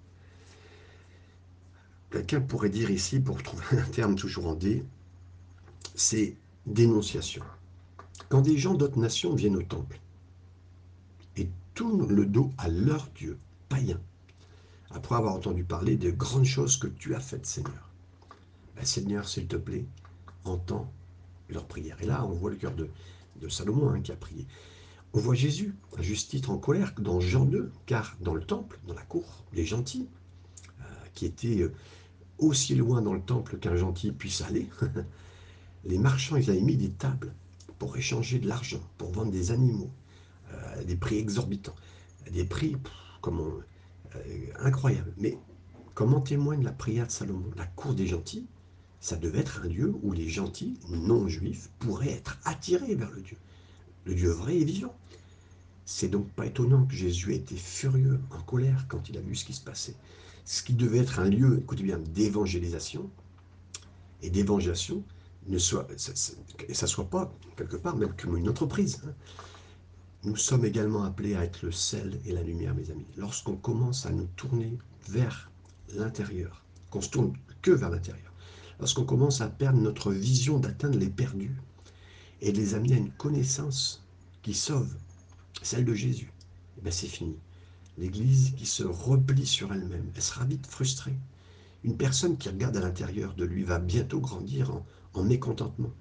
[2.10, 4.84] Quelqu'un pourrait dire ici, pour trouver un terme toujours en D,
[5.94, 6.34] c'est
[6.66, 7.42] dénonciation.
[8.30, 10.00] Quand des gens d'autres nations viennent au temple
[11.36, 14.00] et tournent le dos à leur Dieu, païen,
[14.94, 17.90] après avoir entendu parler des grandes choses que tu as faites, Seigneur.
[18.76, 19.86] Ben, Seigneur, s'il te plaît,
[20.44, 20.90] entends
[21.48, 21.96] leur prière.
[22.02, 22.88] Et là, on voit le cœur de,
[23.48, 24.46] Salomon hein, qui a prié.
[25.14, 28.78] On voit Jésus, à juste titre, en colère dans Jean 2, car dans le temple,
[28.86, 30.08] dans la cour, les gentils,
[30.80, 31.72] euh, qui étaient euh,
[32.38, 34.68] aussi loin dans le temple qu'un gentil puisse aller,
[35.84, 37.34] les marchands, ils avaient mis des tables
[37.78, 39.90] pour échanger de l'argent, pour vendre des animaux,
[40.52, 41.74] euh, des prix exorbitants,
[42.30, 42.76] des prix,
[43.20, 43.62] comme on,
[44.58, 45.12] incroyable.
[45.18, 45.38] Mais
[45.94, 47.50] comment témoigne la prière de Salomon?
[47.56, 48.46] La cour des gentils,
[49.00, 53.20] ça devait être un lieu où les gentils, non juifs, pourraient être attirés vers le
[53.20, 53.36] Dieu,
[54.04, 54.94] le Dieu vrai et vivant.
[55.84, 59.34] C'est donc pas étonnant que Jésus ait été furieux, en colère, quand il a vu
[59.34, 59.96] ce qui se passait.
[60.44, 63.10] Ce qui devait être un lieu, écoutez bien, d'évangélisation
[64.22, 65.02] et d'évangélisation,
[65.48, 69.02] ne soit, ça, ça, soit pas quelque part même comme une entreprise.
[69.04, 69.14] Hein.
[70.24, 73.08] Nous sommes également appelés à être le sel et la lumière, mes amis.
[73.16, 75.50] Lorsqu'on commence à nous tourner vers
[75.96, 78.32] l'intérieur, qu'on se tourne que vers l'intérieur,
[78.78, 81.56] lorsqu'on commence à perdre notre vision d'atteindre les perdus
[82.40, 84.04] et de les amener à une connaissance
[84.42, 84.94] qui sauve,
[85.60, 86.32] celle de Jésus,
[86.86, 87.36] eh c'est fini.
[87.98, 91.18] L'Église qui se replie sur elle-même, elle sera vite frustrée.
[91.82, 95.92] Une personne qui regarde à l'intérieur de lui va bientôt grandir en, en mécontentement.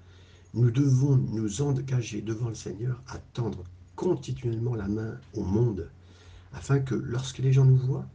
[0.54, 3.64] Nous devons nous engager devant le Seigneur à tendre
[4.02, 5.88] continuellement la main au monde,
[6.52, 8.06] afin que lorsque les gens nous voient,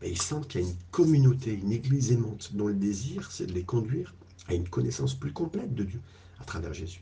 [0.00, 3.46] ben, ils sentent qu'il y a une communauté, une église aimante, dont le désir, c'est
[3.46, 4.12] de les conduire
[4.48, 6.00] à une connaissance plus complète de Dieu
[6.40, 7.00] à travers Jésus.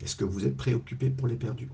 [0.00, 1.68] Est-ce que vous êtes préoccupé pour les perdus?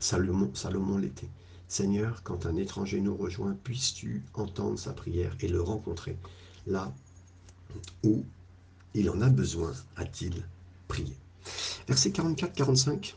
[0.00, 1.28] Salomon, Salomon l'était.
[1.68, 6.16] Seigneur, quand un étranger nous rejoint, puisses-tu entendre sa prière et le rencontrer
[6.66, 6.90] là
[8.02, 8.24] où
[8.94, 10.42] il en a besoin, a-t-il
[10.88, 11.14] prié?
[11.86, 13.14] Verset 44-45.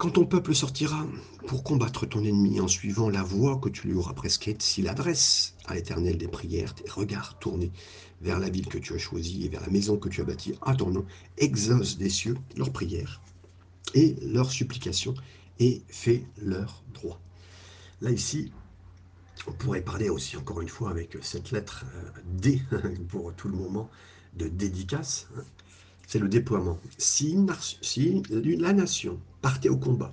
[0.00, 1.06] Quand ton peuple sortira
[1.46, 5.56] pour combattre ton ennemi en suivant la voie que tu lui auras prescrite, s'il adresse
[5.66, 7.70] à l'Éternel des prières, tes regards tournés
[8.22, 10.54] vers la ville que tu as choisie et vers la maison que tu as bâtie
[10.62, 11.04] à ton nom,
[11.36, 13.20] exauce des cieux leurs prières
[13.92, 15.12] et leurs supplications
[15.58, 17.20] et fais leur droit.
[18.00, 18.50] Là ici,
[19.46, 22.62] on pourrait parler aussi encore une fois avec cette lettre euh, D
[23.10, 23.90] pour tout le moment
[24.32, 25.28] de dédicace.
[26.10, 26.76] C'est le déploiement.
[26.98, 27.36] Si,
[28.58, 30.12] la nation partait au combat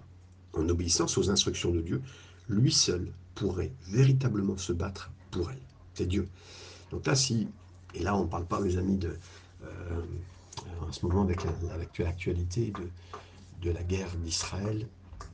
[0.53, 2.03] en obéissance aux instructions de Dieu,
[2.49, 5.57] lui seul pourrait véritablement se battre pour elle.
[5.95, 6.27] C'est Dieu.
[6.91, 7.47] Donc là, si,
[7.95, 9.17] et là on ne parle pas, mes amis, de,
[9.63, 10.01] euh,
[10.87, 14.87] en ce moment avec l'actualité de, de la guerre d'Israël,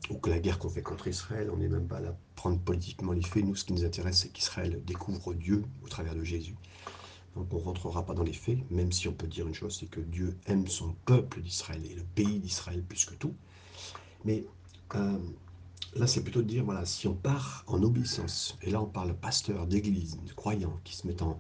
[0.10, 2.58] ou que la guerre qu'on fait contre Israël, on n'est même pas là à prendre
[2.58, 3.44] politiquement les faits.
[3.44, 6.56] Nous, ce qui nous intéresse, c'est qu'Israël découvre Dieu au travers de Jésus.
[7.36, 9.78] Donc on ne rentrera pas dans les faits, même si on peut dire une chose,
[9.80, 13.34] c'est que Dieu aime son peuple d'Israël et le pays d'Israël plus que tout.
[14.24, 14.46] Mais
[14.96, 15.18] euh,
[15.96, 19.10] là, c'est plutôt de dire, voilà, si on part en obéissance, et là on parle
[19.10, 21.40] de pasteurs, d'église, de croyants qui se mettent en,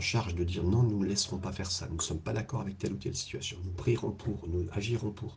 [0.00, 2.60] charge de dire non, nous ne laisserons pas faire ça, nous ne sommes pas d'accord
[2.60, 5.36] avec telle ou telle situation, nous prierons pour, nous agirons pour,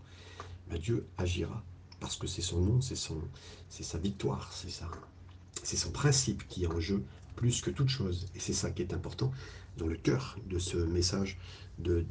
[0.68, 1.64] ben, Dieu agira,
[2.00, 7.06] parce que c'est son nom, c'est sa victoire, c'est son principe qui est en jeu
[7.38, 8.26] plus que toute chose.
[8.36, 9.32] Et c'est ça qui est important
[9.78, 11.38] dans le cœur de ce message,
[11.80, 12.06] de,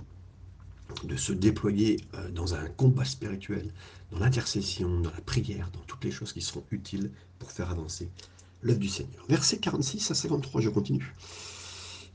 [1.17, 3.73] se déployer euh, dans un combat spirituel,
[4.13, 8.09] dans l'intercession, dans la prière, dans toutes les choses qui seront utiles pour faire avancer
[8.63, 9.27] l'œuvre du Seigneur.
[9.29, 11.15] Verset 46 à 53, je continue.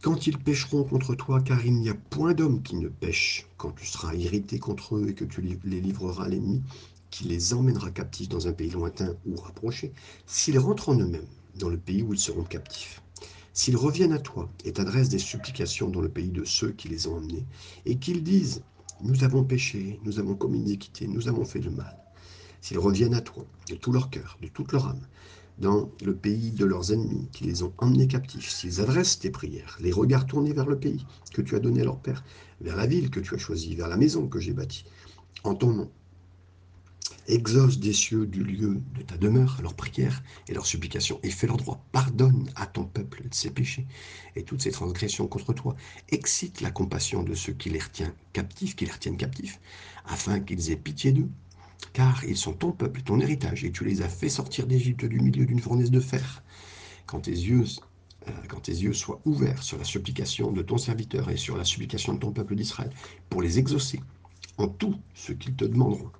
[0.02, 3.72] Quand ils pécheront contre toi, car il n'y a point d'homme qui ne pêche, quand
[3.72, 6.64] tu seras irrité contre eux et que tu les livreras à l'ennemi,
[7.12, 9.92] qui les emmènera captifs dans un pays lointain ou rapproché,
[10.26, 11.28] s'ils rentrent en eux-mêmes
[11.60, 13.01] dans le pays où ils seront captifs.
[13.54, 17.08] S'ils reviennent à toi et t'adressent des supplications dans le pays de ceux qui les
[17.08, 17.46] ont emmenés,
[17.86, 18.64] et qu'ils disent
[19.02, 21.98] Nous avons péché, nous avons commis iniquité, nous avons fait le mal.
[22.62, 25.06] S'ils reviennent à toi de tout leur cœur, de toute leur âme,
[25.58, 29.78] dans le pays de leurs ennemis qui les ont emmenés captifs, s'ils adressent tes prières,
[29.82, 32.24] les regards tournés vers le pays que tu as donné à leur père,
[32.62, 34.86] vers la ville que tu as choisie, vers la maison que j'ai bâtie,
[35.44, 35.92] en ton nom,
[37.28, 41.48] exauce des cieux du lieu de ta demeure leurs prières et leurs supplications, et fais
[41.48, 41.84] leur droit.
[41.92, 43.86] Pardonne à ton peuple ses péchés
[44.36, 45.76] et toutes ses transgressions contre toi.
[46.10, 49.60] Excite la compassion de ceux qui les retiennent captifs, qui les retiennent captifs,
[50.06, 51.30] afin qu'ils aient pitié d'eux.
[51.94, 55.20] Car ils sont ton peuple, ton héritage, et tu les as fait sortir d'Égypte du
[55.20, 56.44] milieu d'une fournaise de fer.
[57.06, 57.66] Quand tes yeux
[58.28, 61.64] euh, quand tes yeux soient ouverts sur la supplication de ton serviteur et sur la
[61.64, 62.92] supplication de ton peuple d'Israël,
[63.30, 64.00] pour les exaucer
[64.58, 66.12] en tout ce qu'ils te demanderont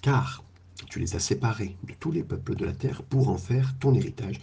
[0.00, 0.44] car
[0.88, 3.94] tu les as séparés de tous les peuples de la terre pour en faire ton
[3.94, 4.40] héritage,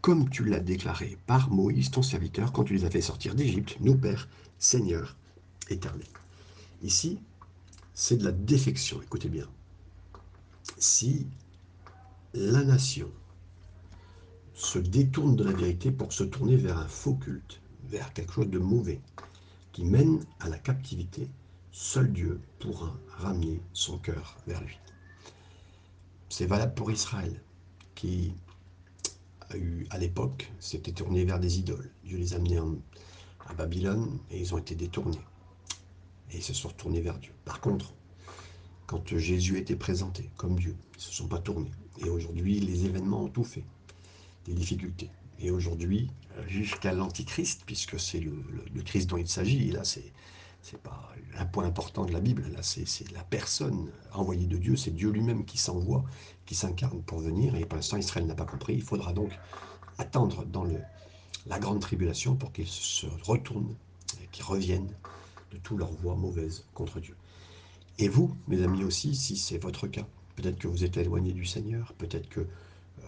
[0.00, 3.76] comme tu l'as déclaré par Moïse, ton serviteur, quand tu les as fait sortir d'Égypte,
[3.80, 5.16] nos pères, Seigneur
[5.68, 6.06] éternel.
[6.82, 7.18] Ici,
[7.94, 9.46] c'est de la défection, écoutez bien.
[10.78, 11.26] Si
[12.34, 13.10] la nation
[14.54, 18.50] se détourne de la vérité pour se tourner vers un faux culte, vers quelque chose
[18.50, 19.00] de mauvais,
[19.72, 21.28] qui mène à la captivité,
[21.72, 24.78] seul Dieu pourra ramener son cœur vers lui.
[26.28, 27.42] C'est valable pour Israël,
[27.94, 28.34] qui
[29.50, 31.90] a eu, à l'époque, s'était tourné vers des idoles.
[32.04, 32.58] Dieu les a amenés
[33.48, 35.20] à Babylone et ils ont été détournés.
[36.30, 37.32] Et ils se sont retournés vers Dieu.
[37.44, 37.92] Par contre,
[38.86, 41.70] quand Jésus était présenté comme Dieu, ils ne se sont pas tournés.
[41.98, 43.64] Et aujourd'hui, les événements ont tout fait.
[44.46, 45.10] Des difficultés.
[45.38, 46.10] Et aujourd'hui,
[46.46, 48.32] jusqu'à l'Antichrist, puisque c'est le,
[48.74, 50.12] le, Christ dont il s'agit, là c'est
[50.62, 54.76] c'est pas un point important de la Bible, là, c'est la personne envoyée de Dieu,
[54.76, 56.04] c'est Dieu lui-même qui s'envoie,
[56.46, 59.30] qui s'incarne pour venir, et pour l'instant Israël n'a pas compris, il faudra donc
[59.98, 60.66] attendre dans
[61.46, 63.74] la grande tribulation pour qu'ils se retournent,
[64.32, 64.92] qu'ils reviennent
[65.52, 67.16] de toutes leurs voies mauvaises contre Dieu.
[67.98, 71.44] Et vous, mes amis aussi, si c'est votre cas, peut-être que vous êtes éloigné du
[71.44, 73.04] Seigneur, peut-être que euh,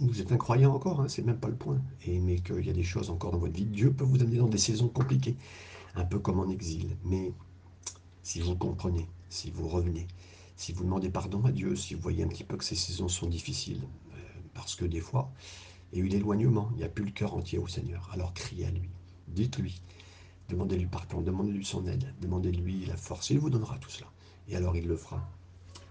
[0.00, 2.82] vous êtes incroyant encore, hein, c'est même pas le point, mais qu'il y a des
[2.82, 5.36] choses encore dans votre vie, Dieu peut vous amener dans des saisons compliquées
[5.96, 6.96] un peu comme en exil.
[7.04, 7.32] Mais
[8.22, 10.06] si vous comprenez, si vous revenez,
[10.56, 13.08] si vous demandez pardon à Dieu, si vous voyez un petit peu que ces saisons
[13.08, 13.82] sont difficiles,
[14.12, 14.16] euh,
[14.54, 15.32] parce que des fois,
[15.92, 18.08] il y a eu l'éloignement, il n'y a plus le cœur entier au Seigneur.
[18.12, 18.88] Alors criez à lui,
[19.28, 19.80] dites-lui,
[20.48, 24.10] demandez-lui pardon, demandez-lui son aide, demandez-lui la force, il vous donnera tout cela.
[24.48, 25.28] Et alors il le fera.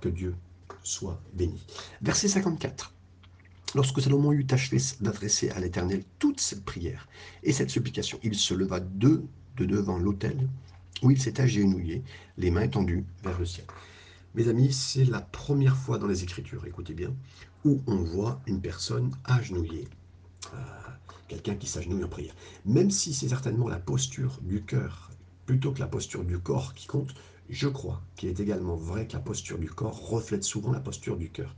[0.01, 0.35] Que Dieu
[0.83, 1.65] soit béni.
[2.01, 2.93] Verset 54.
[3.73, 7.07] Lorsque Salomon eut achevé d'adresser à l'Éternel toute cette prière
[7.43, 10.47] et cette supplication, il se leva deux de devant l'autel
[11.01, 12.03] où il s'est agenouillé,
[12.37, 13.65] les mains tendues vers le ciel.
[14.33, 17.13] Mes amis, c'est la première fois dans les Écritures, écoutez bien,
[17.63, 19.87] où on voit une personne agenouillée,
[20.53, 20.57] euh,
[21.27, 22.35] quelqu'un qui s'agenouille en prière.
[22.65, 25.11] Même si c'est certainement la posture du cœur
[25.45, 27.13] plutôt que la posture du corps qui compte,
[27.49, 31.17] je crois qu'il est également vrai que la posture du corps reflète souvent la posture
[31.17, 31.55] du cœur.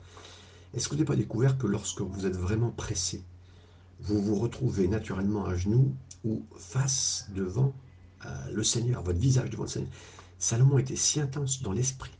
[0.74, 3.24] Est-ce que vous n'avez pas découvert que lorsque vous êtes vraiment pressé,
[4.02, 7.74] vous vous retrouvez naturellement à genoux ou face devant
[8.52, 9.92] le Seigneur, votre visage devant le Seigneur.
[10.40, 12.12] Salomon était si intense dans l'esprit,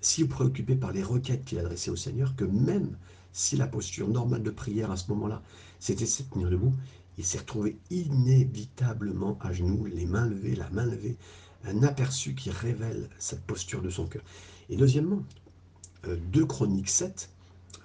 [0.00, 2.96] si préoccupé par les requêtes qu'il adressait au Seigneur, que même
[3.32, 5.42] si la posture normale de prière à ce moment-là,
[5.78, 6.72] c'était se tenir debout,
[7.18, 11.16] il s'est retrouvé inévitablement à genoux, les mains levées, la main levée,
[11.64, 14.22] un aperçu qui révèle cette posture de son cœur.
[14.68, 15.22] Et deuxièmement,
[16.04, 17.30] 2 euh, Chroniques 7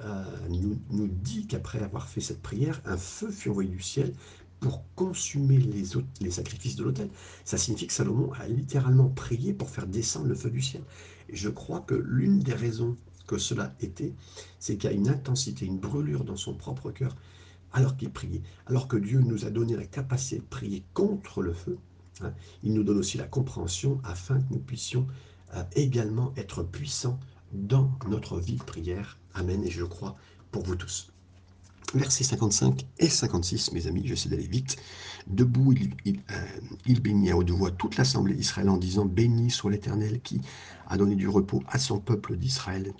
[0.01, 4.13] euh, nous, nous dit qu'après avoir fait cette prière, un feu fut envoyé du ciel
[4.61, 7.09] pour consumer les, sacrifices de l'autel.
[7.43, 10.83] Ça signifie que Salomon a littéralement prié pour faire descendre le feu du ciel.
[11.27, 12.95] Et je crois que l'une des raisons
[13.27, 14.13] que cela était,
[14.59, 17.15] c'est qu'il y a une intensité, une brûlure dans son propre cœur
[17.73, 18.43] alors qu'il priait.
[18.67, 21.77] Alors que Dieu nous a donné la capacité de prier contre le feu,
[22.23, 22.33] Hein.
[22.63, 25.07] Il nous donne aussi la compréhension afin que nous puissions
[25.53, 27.19] euh, également être puissants
[27.51, 29.17] dans notre vie de prière.
[29.33, 29.63] Amen.
[29.63, 30.15] Et je crois
[30.51, 31.11] pour vous tous.
[31.93, 34.77] Versets 55 et 56, mes amis, j'essaie d'aller vite.
[35.27, 39.71] Debout, il, il, euh, bénit à haute voix toute l'assemblée d'Israël en disant Béni soit
[39.71, 40.41] l'Éternel qui
[40.87, 42.93] a donné du repos à son peuple d'Israël,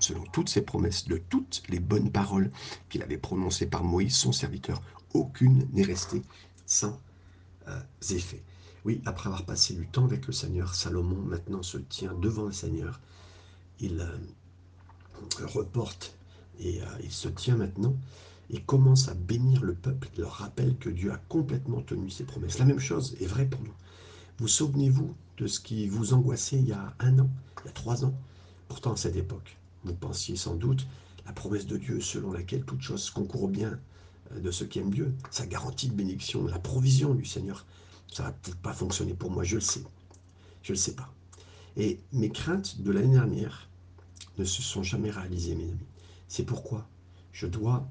[0.00, 2.50] selon toutes ses promesses, de toutes les bonnes paroles
[2.88, 4.80] qu'il avait prononcées par Moïse, son serviteur.
[5.12, 6.22] Aucune n'est restée
[6.66, 6.98] sans
[7.68, 7.78] euh,
[8.10, 8.42] effet.
[8.86, 12.52] Oui, après avoir passé du temps avec le Seigneur, Salomon maintenant se tient devant le
[12.52, 13.00] Seigneur.
[13.80, 16.16] Il euh, reporte
[16.60, 17.96] et euh, il se tient maintenant
[18.50, 20.08] et commence à bénir le peuple.
[20.14, 22.58] Il leur rappelle que Dieu a complètement tenu ses promesses.
[22.58, 23.74] La même chose est vraie pour nous.
[24.38, 27.30] Vous souvenez-vous de ce qui vous angoissait il y a un an,
[27.62, 28.14] il y a trois ans?
[28.68, 30.86] Pourtant, à cette époque, vous pensiez sans doute
[31.26, 33.78] la promesse de Dieu selon laquelle toute chose concourt bien
[34.32, 37.64] euh, de ceux qui aiment Dieu, sa garantie de bénédiction, la provision du Seigneur.
[38.12, 39.82] Ça va pas fonctionner pour moi, je le sais.
[40.62, 41.12] Je ne le sais pas.
[41.76, 43.68] Et mes craintes de l'année dernière
[44.38, 45.86] ne se sont jamais réalisées, mes amis.
[46.28, 46.86] C'est pourquoi
[47.32, 47.86] je dois,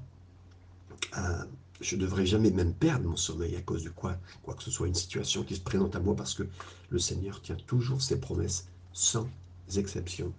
[1.18, 1.44] euh,
[1.80, 4.86] je devrais jamais même perdre mon sommeil à cause de quoi, quoi que ce soit
[4.88, 6.44] une situation qui se présente à moi, parce que
[6.90, 9.28] le Seigneur tient toujours ses promesses sans
[9.76, 10.32] exception.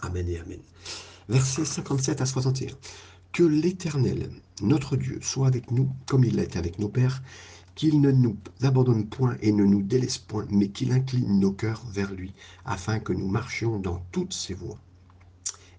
[0.00, 0.60] Amen et Amen.
[1.28, 2.74] Versets 57 à 61.
[3.32, 7.22] Que l'Éternel, notre Dieu, soit avec nous comme il l'est avec nos pères,
[7.74, 11.84] qu'il ne nous abandonne point et ne nous délaisse point, mais qu'il incline nos cœurs
[11.86, 12.32] vers lui,
[12.64, 14.78] afin que nous marchions dans toutes ses voies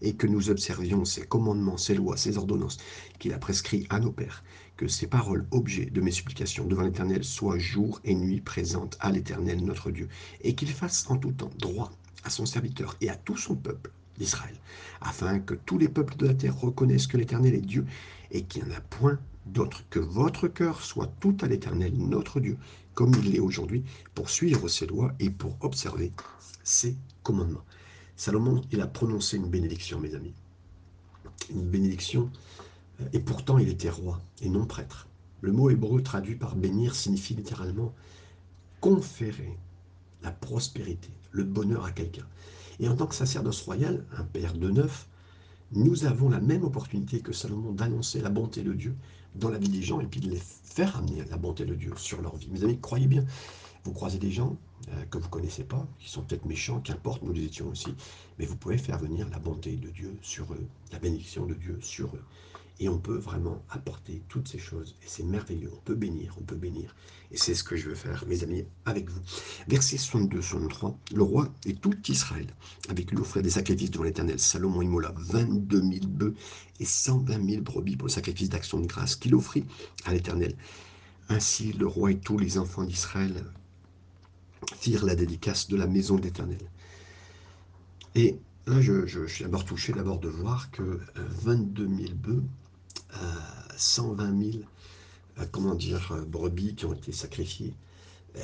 [0.05, 2.77] et que nous observions ses commandements, ses lois, ses ordonnances
[3.19, 4.43] qu'il a prescrits à nos pères,
[4.77, 9.11] que ces paroles, objets de mes supplications devant l'Éternel, soient jour et nuit présentes à
[9.11, 10.07] l'Éternel notre Dieu,
[10.41, 11.91] et qu'il fasse en tout temps droit
[12.23, 14.55] à son serviteur et à tout son peuple d'Israël,
[15.01, 17.85] afin que tous les peuples de la terre reconnaissent que l'Éternel est Dieu
[18.31, 22.39] et qu'il n'y en a point d'autre, que votre cœur soit tout à l'Éternel notre
[22.39, 22.57] Dieu,
[22.93, 26.11] comme il l'est aujourd'hui, pour suivre ses lois et pour observer
[26.63, 27.65] ses commandements.
[28.17, 30.33] Salomon, il a prononcé une bénédiction, mes amis.
[31.49, 32.31] Une bénédiction,
[33.01, 35.07] euh, et pourtant il était roi et non prêtre.
[35.41, 37.93] Le mot hébreu traduit par bénir signifie littéralement
[38.79, 39.57] conférer
[40.23, 42.25] la prospérité, le bonheur à quelqu'un.
[42.79, 45.07] Et en tant que sacerdoce royal, un père de neuf,
[45.71, 48.95] nous avons la même opportunité que Salomon d'annoncer la bonté de Dieu
[49.35, 51.93] dans la vie des gens et puis de les faire amener la bonté de Dieu
[51.97, 52.49] sur leur vie.
[52.49, 53.25] Mes amis, croyez bien,
[53.83, 54.57] vous croisez des gens
[54.89, 57.95] euh, que vous ne connaissez pas, qui sont peut-être méchants, qu'importe, nous les étions aussi,
[58.37, 61.79] mais vous pouvez faire venir la bonté de Dieu sur eux, la bénédiction de Dieu
[61.81, 62.23] sur eux.
[62.79, 64.95] Et on peut vraiment apporter toutes ces choses.
[65.01, 65.71] Et c'est merveilleux.
[65.73, 66.93] On peut bénir, on peut bénir.
[67.31, 69.21] Et c'est ce que je veux faire, mes amis, avec vous.
[69.67, 70.99] Verset 62, 63.
[71.13, 72.47] Le roi et tout Israël,
[72.89, 74.39] avec lui offrait des sacrifices devant l'Éternel.
[74.39, 76.35] Salomon immola 22 000 bœufs
[76.81, 79.63] et 120 000 brebis pour le sacrifice d'action de grâce qu'il offrit
[80.03, 80.53] à l'Éternel.
[81.29, 83.45] Ainsi, le roi et tous les enfants d'Israël
[84.79, 86.59] firent la dédicace de la maison de l'Éternel.
[88.15, 92.43] Et là, je, suis d'abord touché d'abord de voir que 22 euh, 000 bœufs,
[93.75, 94.63] 120 euh, 000,
[95.39, 97.73] euh, comment dire, brebis qui ont été sacrifiés,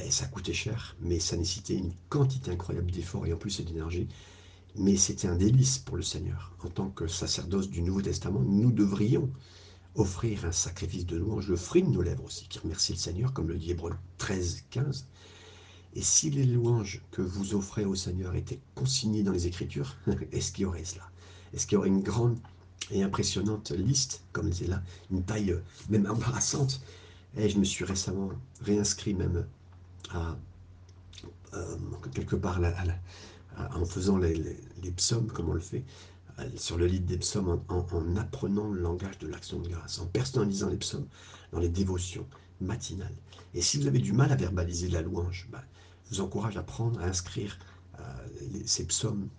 [0.05, 4.07] et ça coûtait cher, mais ça nécessitait une quantité incroyable d'efforts et en plus d'énergie.
[4.75, 6.53] Mais c'était un délice pour le Seigneur.
[6.63, 9.29] En tant que sacerdoce du Nouveau Testament, nous devrions
[9.95, 13.33] offrir un sacrifice de louange, le fruit de nos lèvres aussi, qui remercie le Seigneur,
[13.33, 15.07] comme le dit Hébreu 13, 15.
[15.93, 19.97] Et si les louanges que vous offrez au Seigneur étaient consignées dans les Écritures,
[20.31, 21.09] est-ce qu'il y aurait cela?
[21.53, 22.37] Est-ce qu'il y aurait une grande
[22.91, 25.57] et impressionnante liste, comme c'est là, une taille
[25.89, 26.81] même embarrassante?
[27.37, 28.29] Et je me suis récemment
[28.61, 29.45] réinscrit même
[30.15, 31.75] euh,
[32.13, 32.59] quelque part
[33.57, 34.57] en faisant les,
[34.95, 35.83] psaumes, comme on le fait,
[36.39, 40.05] euh, sur le livre des psaumes, en, apprenant le langage de l'action de grâce, en
[40.07, 41.07] personnalisant les psaumes
[41.51, 42.25] dans les dévotions
[42.61, 43.15] matinales.
[43.53, 45.63] Et si vous avez du mal à verbaliser la louange, bah,
[46.19, 47.57] encourage à prendre, à inscrire
[47.99, 48.03] euh,
[48.65, 49.29] ces psaumes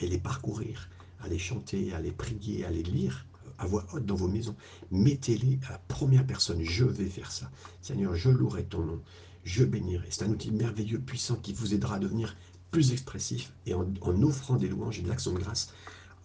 [0.00, 0.88] et les parcourir,
[1.20, 3.26] à les chanter, à les prier, à les lire
[3.58, 4.56] à voix haute dans vos maisons.
[4.90, 6.62] Mettez-les à la première personne.
[6.62, 7.50] Je vais faire ça.
[7.80, 9.00] Seigneur, je louerai ton nom.
[9.44, 10.06] Je bénirai.
[10.10, 12.36] C'est un outil merveilleux, puissant, qui vous aidera à devenir
[12.70, 15.72] plus expressif et en, en offrant des louanges et de l'action de grâce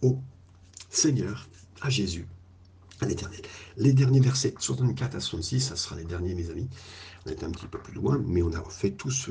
[0.02, 0.18] au
[0.90, 1.48] Seigneur,
[1.80, 2.26] à Jésus,
[3.00, 3.42] à l'Éternel.
[3.76, 6.68] Les derniers versets 64 à 66, ça sera les derniers, mes amis.
[7.26, 9.30] On est un petit peu plus loin, mais on a fait tous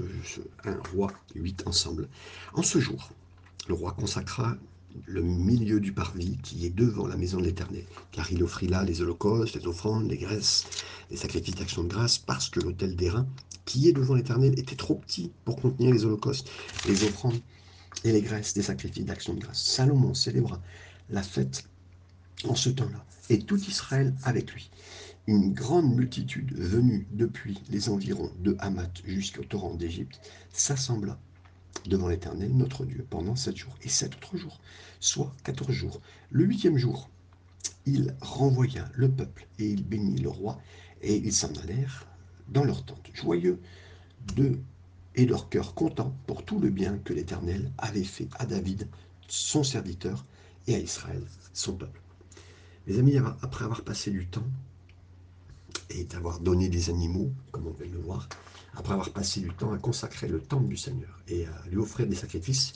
[0.65, 2.07] un roi, huit ensemble.
[2.53, 3.09] En ce jour,
[3.67, 4.55] le roi consacra
[5.05, 8.83] le milieu du parvis qui est devant la maison de l'Éternel, car il offrit là
[8.83, 10.65] les holocaustes, les offrandes, les graisses,
[11.11, 13.27] les sacrifices d'action de grâce, parce que l'autel d'airain
[13.65, 16.49] qui est devant l'Éternel était trop petit pour contenir les holocaustes,
[16.87, 17.39] les offrandes
[18.03, 19.63] et les graisses des sacrifices d'action de grâce.
[19.63, 20.61] Salomon célébra
[21.09, 21.67] la fête
[22.45, 24.69] en ce temps-là, et tout Israël avec lui.
[25.29, 30.21] Une grande multitude venue depuis les environs de Hamath jusqu'au torrent d'Égypte
[30.53, 31.19] s'assembla
[31.85, 34.61] devant l'Éternel, notre Dieu, pendant sept jours et sept autres jours,
[35.01, 35.99] soit quatorze jours.
[36.31, 37.09] Le huitième jour,
[37.85, 40.61] il renvoya le peuple et il bénit le roi,
[41.01, 42.07] et ils s'en allèrent
[42.47, 43.59] dans leur tente, joyeux
[44.33, 44.57] de
[45.15, 48.87] et leur cœur content pour tout le bien que l'Éternel avait fait à David,
[49.27, 50.25] son serviteur,
[50.67, 51.99] et à Israël, son peuple.
[52.87, 54.47] Mes amis, après avoir passé du temps
[55.89, 58.27] et d'avoir donné des animaux, comme on de le voir,
[58.75, 62.07] après avoir passé du temps à consacrer le temple du Seigneur et à lui offrir
[62.07, 62.73] des sacrifices,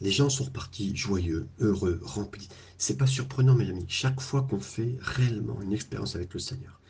[0.00, 2.48] les gens sont repartis joyeux, heureux, remplis.
[2.78, 3.84] C'est pas surprenant, mes amis.
[3.88, 6.80] Chaque fois qu'on fait réellement une expérience avec le Seigneur,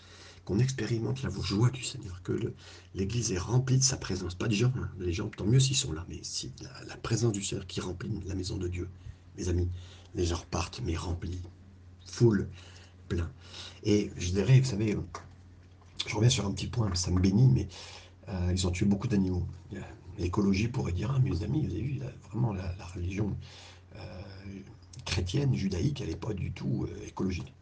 [0.45, 2.55] qu'on expérimente la joie du Seigneur, que
[2.95, 4.91] l'Église est remplie de sa présence, pas des gens, hein.
[4.99, 6.21] les gens, tant mieux s'ils sont là, mais
[6.87, 8.89] la, présence du Seigneur qui remplit la maison de Dieu,
[9.37, 9.69] mes amis,
[10.15, 11.43] les gens repartent, mais remplis,
[12.07, 12.49] foule,
[13.09, 13.31] plein.
[13.85, 14.97] Et je dirais, vous savez,
[16.07, 17.69] je reviens sur un petit point, ça me bénit, mais
[18.29, 19.47] euh, ils ont tué beaucoup d'animaux.
[20.19, 23.37] L'écologie pourrait dire, ah, mes amis, vous avez vu, vraiment la, religion
[23.97, 24.23] euh,
[25.05, 27.53] chrétienne, judaïque, elle n'est pas du tout euh, écologique.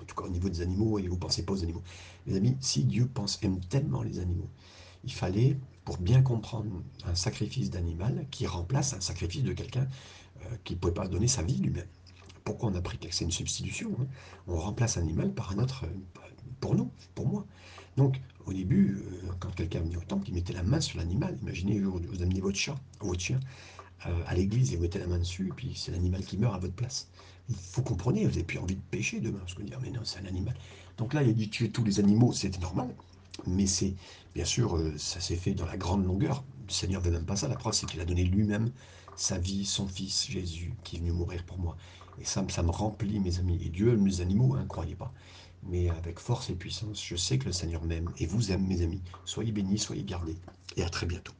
[0.00, 1.82] En tout cas au niveau des animaux, et vous ne pensez pas aux animaux.
[2.26, 4.48] Mes amis, si Dieu pense, aime tellement les animaux,
[5.04, 9.86] il fallait, pour bien comprendre un sacrifice d'animal, qui remplace un sacrifice de quelqu'un
[10.64, 11.86] qui ne pouvait pas donner sa vie lui-même.
[12.44, 14.06] Pourquoi on a pris que c'est une substitution hein?
[14.46, 15.84] On remplace un animal par un autre,
[16.60, 17.46] pour nous, pour moi.
[17.96, 21.36] Donc, au début, euh, quand quelqu'un venait au temple, il mettait la main sur l'animal.
[21.42, 23.40] Imaginez, vous, amenez votre chat, votre chien,
[24.06, 26.54] euh, à l'église et vous mettez la main dessus, et puis c'est l'animal qui meurt
[26.54, 27.08] à votre place.
[27.48, 30.00] Vous comprenez, vous n'avez plus envie de pêcher demain, parce que vous dire, mais non,
[30.04, 30.54] c'est un animal.
[30.98, 32.94] Donc là, il a dit tuer tous les animaux, c'était normal.
[33.46, 33.94] Mais c'est,
[34.34, 36.44] bien sûr, euh, ça s'est fait dans la grande longueur.
[36.66, 37.48] Le Seigneur ne veut même pas ça.
[37.48, 38.70] La preuve, c'est qu'il a donné lui-même
[39.16, 41.76] sa vie, son fils Jésus, qui est venu mourir pour moi.
[42.20, 43.58] Et ça, me remplit, mes amis.
[43.64, 45.12] Et Dieu aime les animaux, ne hein, croyez pas
[45.62, 47.04] mais avec force et puissance.
[47.04, 49.02] Je sais que le Seigneur m'aime et vous aime, mes amis.
[49.24, 50.36] Soyez bénis, soyez gardés,
[50.76, 51.32] et à très bientôt.